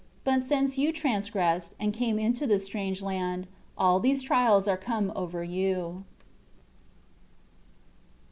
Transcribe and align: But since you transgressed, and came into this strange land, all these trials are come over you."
But 0.23 0.41
since 0.41 0.79
you 0.79 0.91
transgressed, 0.91 1.75
and 1.79 1.93
came 1.93 2.17
into 2.17 2.47
this 2.47 2.65
strange 2.65 3.03
land, 3.03 3.45
all 3.77 3.99
these 3.99 4.23
trials 4.23 4.67
are 4.67 4.75
come 4.75 5.13
over 5.15 5.43
you." 5.43 6.05